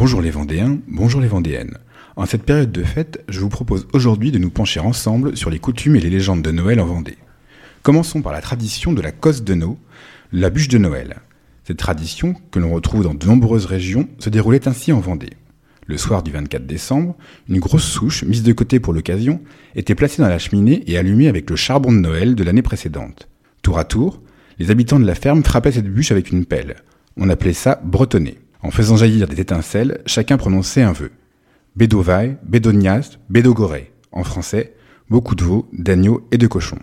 [0.00, 1.76] Bonjour les Vendéens, bonjour les Vendéennes.
[2.16, 5.58] En cette période de fête, je vous propose aujourd'hui de nous pencher ensemble sur les
[5.58, 7.18] coutumes et les légendes de Noël en Vendée.
[7.82, 9.78] Commençons par la tradition de la cosse de Nau,
[10.32, 11.18] la bûche de Noël.
[11.64, 15.34] Cette tradition, que l'on retrouve dans de nombreuses régions, se déroulait ainsi en Vendée.
[15.86, 17.14] Le soir du 24 décembre,
[17.50, 19.42] une grosse souche, mise de côté pour l'occasion,
[19.74, 23.28] était placée dans la cheminée et allumée avec le charbon de Noël de l'année précédente.
[23.60, 24.22] Tour à tour,
[24.58, 26.76] les habitants de la ferme frappaient cette bûche avec une pelle.
[27.18, 28.38] On appelait ça bretonner.
[28.62, 31.10] En faisant jaillir des étincelles, chacun prononçait un vœu.
[31.76, 33.92] Bédovai, Bédonias, Bédogoré.
[34.12, 34.74] En français,
[35.08, 36.78] beaucoup de veaux, d'agneaux et de cochons.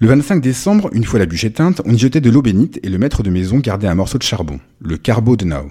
[0.00, 2.88] Le 25 décembre, une fois la bûche éteinte, on y jetait de l'eau bénite et
[2.88, 5.70] le maître de maison gardait un morceau de charbon, le carbo de Nao.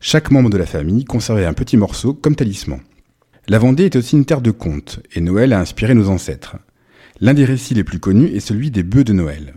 [0.00, 2.80] Chaque membre de la famille conservait un petit morceau comme talisman.
[3.48, 6.56] La Vendée est aussi une terre de contes, et Noël a inspiré nos ancêtres.
[7.20, 9.54] L'un des récits les plus connus est celui des bœufs de Noël.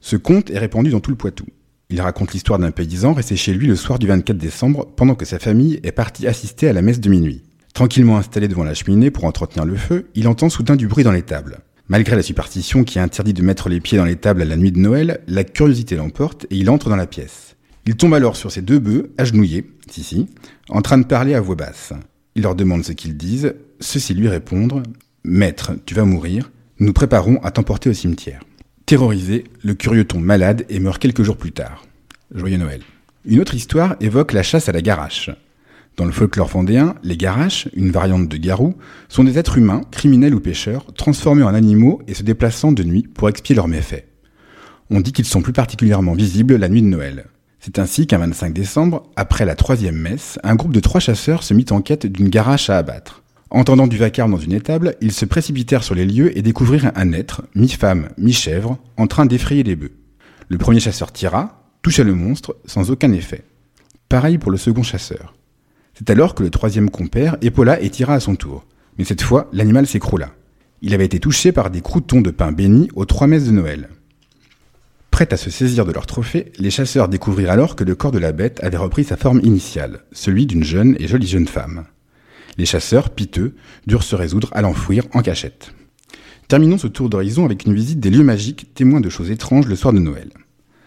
[0.00, 1.44] Ce conte est répandu dans tout le Poitou.
[1.88, 5.24] Il raconte l'histoire d'un paysan resté chez lui le soir du 24 décembre pendant que
[5.24, 7.44] sa famille est partie assister à la messe de minuit.
[7.74, 11.12] Tranquillement installé devant la cheminée pour entretenir le feu, il entend soudain du bruit dans
[11.12, 11.58] les tables.
[11.88, 14.72] Malgré la superstition qui interdit de mettre les pieds dans les tables à la nuit
[14.72, 17.54] de Noël, la curiosité l'emporte et il entre dans la pièce.
[17.86, 20.26] Il tombe alors sur ses deux bœufs, agenouillés, si si,
[20.68, 21.92] en train de parler à voix basse.
[22.34, 24.82] Il leur demande ce qu'ils disent, ceux-ci lui répondent
[25.22, 28.40] Maître, tu vas mourir, nous préparons à t'emporter au cimetière.
[28.86, 31.84] Terrorisé, le curieux tombe malade et meurt quelques jours plus tard.
[32.32, 32.82] Joyeux Noël.
[33.24, 35.28] Une autre histoire évoque la chasse à la garache.
[35.96, 38.76] Dans le folklore vendéen, les garaches, une variante de garou,
[39.08, 43.08] sont des êtres humains, criminels ou pêcheurs, transformés en animaux et se déplaçant de nuit
[43.12, 44.06] pour expier leurs méfaits.
[44.88, 47.26] On dit qu'ils sont plus particulièrement visibles la nuit de Noël.
[47.58, 51.54] C'est ainsi qu'un 25 décembre, après la troisième messe, un groupe de trois chasseurs se
[51.54, 53.24] mit en quête d'une garache à abattre.
[53.56, 57.14] Entendant du vacarme dans une étable, ils se précipitèrent sur les lieux et découvrirent un
[57.14, 59.96] être, mi-femme, mi-chèvre, en train d'effrayer les bœufs.
[60.50, 63.44] Le premier chasseur tira, toucha le monstre, sans aucun effet.
[64.10, 65.34] Pareil pour le second chasseur.
[65.94, 68.66] C'est alors que le troisième compère épaula et tira à son tour.
[68.98, 70.34] Mais cette fois, l'animal s'écroula.
[70.82, 73.88] Il avait été touché par des croutons de pain bénis aux trois messes de Noël.
[75.10, 78.18] Prêts à se saisir de leur trophée, les chasseurs découvrirent alors que le corps de
[78.18, 81.86] la bête avait repris sa forme initiale, celui d'une jeune et jolie jeune femme.
[82.58, 83.54] Les chasseurs, piteux,
[83.86, 85.72] durent se résoudre à l'enfouir en cachette.
[86.48, 89.76] Terminons ce tour d'horizon avec une visite des lieux magiques témoins de choses étranges le
[89.76, 90.30] soir de Noël.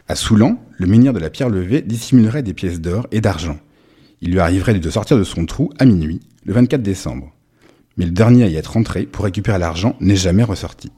[0.08, 3.60] À Soulan, le menhir de la pierre levée dissimulerait des pièces d'or et d'argent.
[4.22, 7.32] Il lui arriverait de sortir de son trou à minuit, le 24 décembre.
[7.98, 10.92] Mais le dernier à y être entré pour récupérer l'argent n'est jamais ressorti.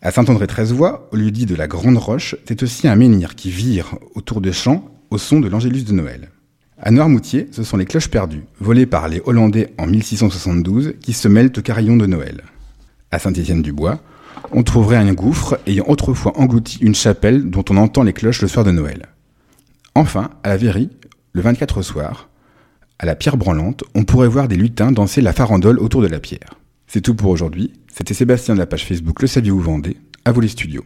[0.00, 3.98] À Saint-André-Treizevoix, au lieu dit de la Grande Roche, c'est aussi un menhir qui vire
[4.14, 6.30] autour des champs au son de l'Angélus de Noël.
[6.84, 11.28] À Noirmoutier, ce sont les cloches perdues, volées par les Hollandais en 1672, qui se
[11.28, 12.42] mêlent au carillon de Noël.
[13.12, 14.00] À Saint-Étienne-du-Bois,
[14.50, 18.48] on trouverait un gouffre ayant autrefois englouti une chapelle dont on entend les cloches le
[18.48, 19.06] soir de Noël.
[19.94, 20.90] Enfin, à la Véry,
[21.32, 22.28] le 24 au soir,
[22.98, 26.18] à la pierre branlante, on pourrait voir des lutins danser la farandole autour de la
[26.18, 26.58] pierre.
[26.88, 27.72] C'est tout pour aujourd'hui.
[27.94, 29.98] C'était Sébastien de la page Facebook Le Saviez-vous Vendée.
[30.24, 30.84] À vous les studios.